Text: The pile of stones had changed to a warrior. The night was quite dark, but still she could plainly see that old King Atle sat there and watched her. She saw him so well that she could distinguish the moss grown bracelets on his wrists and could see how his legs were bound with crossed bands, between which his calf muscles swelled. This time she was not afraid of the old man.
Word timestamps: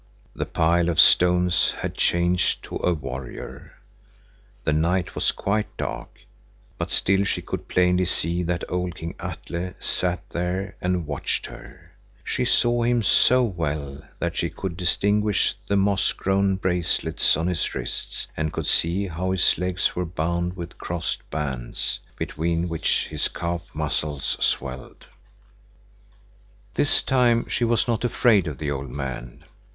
The 0.35 0.47
pile 0.47 0.89
of 0.89 0.99
stones 0.99 1.75
had 1.81 1.93
changed 1.93 2.63
to 2.63 2.77
a 2.83 2.91
warrior. 2.91 3.73
The 4.63 4.73
night 4.73 5.13
was 5.13 5.31
quite 5.31 5.77
dark, 5.77 6.21
but 6.79 6.91
still 6.91 7.23
she 7.23 7.43
could 7.43 7.67
plainly 7.67 8.05
see 8.05 8.41
that 8.41 8.63
old 8.67 8.95
King 8.95 9.13
Atle 9.19 9.75
sat 9.79 10.27
there 10.31 10.75
and 10.81 11.05
watched 11.05 11.45
her. 11.45 11.91
She 12.23 12.45
saw 12.45 12.81
him 12.81 13.03
so 13.03 13.43
well 13.43 14.03
that 14.17 14.35
she 14.35 14.49
could 14.49 14.75
distinguish 14.75 15.55
the 15.67 15.75
moss 15.77 16.13
grown 16.13 16.55
bracelets 16.55 17.37
on 17.37 17.45
his 17.45 17.75
wrists 17.75 18.25
and 18.35 18.51
could 18.51 18.65
see 18.65 19.05
how 19.05 19.29
his 19.29 19.55
legs 19.59 19.95
were 19.95 20.03
bound 20.03 20.57
with 20.57 20.79
crossed 20.79 21.29
bands, 21.29 21.99
between 22.17 22.67
which 22.67 23.05
his 23.09 23.27
calf 23.27 23.61
muscles 23.71 24.35
swelled. 24.39 25.05
This 26.73 27.03
time 27.03 27.47
she 27.47 27.63
was 27.63 27.87
not 27.87 28.03
afraid 28.03 28.47
of 28.47 28.57
the 28.57 28.71
old 28.71 28.89
man. 28.89 29.43